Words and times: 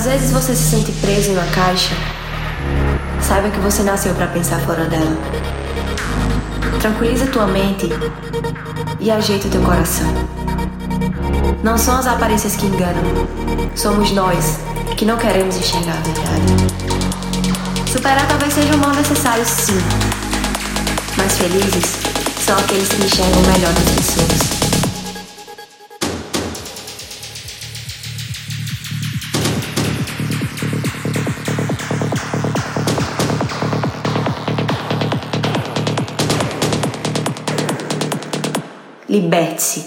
Às 0.00 0.06
vezes 0.06 0.30
você 0.30 0.56
se 0.56 0.62
sente 0.62 0.92
preso 0.92 1.32
uma 1.32 1.44
caixa. 1.52 1.94
Saiba 3.20 3.50
que 3.50 3.60
você 3.60 3.82
nasceu 3.82 4.14
para 4.14 4.28
pensar 4.28 4.58
fora 4.60 4.86
dela. 4.86 5.14
Tranquiliza 6.80 7.26
tua 7.26 7.46
mente 7.46 7.86
e 8.98 9.10
ajeita 9.10 9.50
teu 9.50 9.60
coração. 9.60 10.06
Não 11.62 11.76
são 11.76 11.98
as 11.98 12.06
aparências 12.06 12.56
que 12.56 12.64
enganam, 12.64 13.02
somos 13.76 14.10
nós 14.12 14.60
que 14.96 15.04
não 15.04 15.18
queremos 15.18 15.58
enxergar 15.58 15.92
a 15.92 16.00
verdade. 16.00 17.92
Superar 17.92 18.26
talvez 18.26 18.54
seja 18.54 18.74
um 18.74 18.78
mal 18.78 18.94
necessário, 18.94 19.44
sim, 19.44 19.78
mas 21.18 21.36
felizes 21.36 21.98
são 22.46 22.56
aqueles 22.56 22.88
que 22.88 23.04
enxergam 23.04 23.42
melhor 23.42 23.74
das 23.74 23.90
pessoas. 23.90 24.49
dei 39.20 39.28
bezzi. 39.28 39.84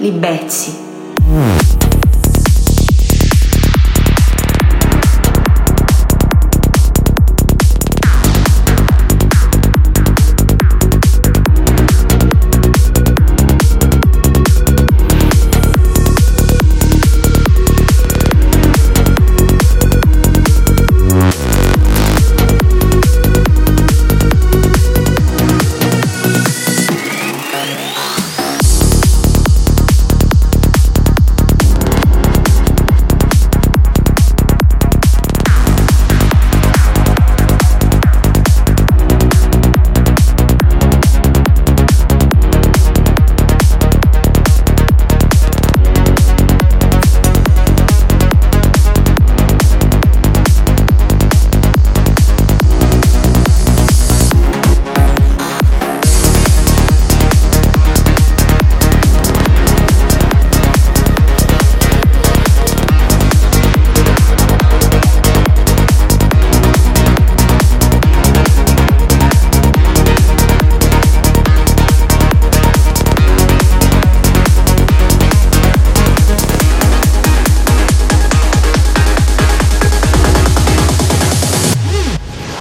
Libezzi. 0.00 0.87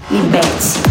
Às 0.09 0.25
vezes 0.31 0.86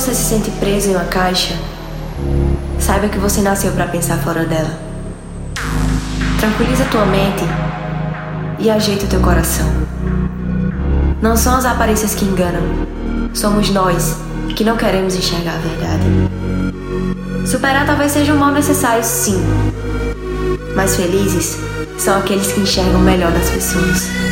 você 0.00 0.14
se 0.14 0.30
sente 0.30 0.50
preso 0.52 0.88
em 0.88 0.94
uma 0.94 1.04
caixa. 1.04 1.54
Saiba 2.78 3.08
que 3.08 3.18
você 3.18 3.42
nasceu 3.42 3.70
para 3.72 3.86
pensar 3.86 4.16
fora 4.16 4.46
dela. 4.46 4.70
Tranquiliza 6.38 6.86
tua 6.86 7.04
mente 7.04 7.44
e 8.58 8.70
ajeita 8.70 9.04
o 9.04 9.08
teu 9.08 9.20
coração. 9.20 9.66
Não 11.20 11.36
são 11.36 11.54
as 11.54 11.66
aparências 11.66 12.14
que 12.14 12.24
enganam, 12.24 12.62
somos 13.34 13.68
nós 13.68 14.16
que 14.56 14.64
não 14.64 14.78
queremos 14.78 15.14
enxergar 15.16 15.56
a 15.56 15.58
verdade. 15.58 17.46
Superar 17.46 17.84
talvez 17.84 18.12
seja 18.12 18.32
um 18.32 18.38
mal 18.38 18.52
necessário, 18.52 19.04
sim, 19.04 19.38
mas 20.74 20.96
felizes 20.96 21.58
são 21.98 22.16
aqueles 22.16 22.50
que 22.50 22.60
enxergam 22.60 23.00
melhor 23.00 23.32
das 23.32 23.50
pessoas. 23.50 24.29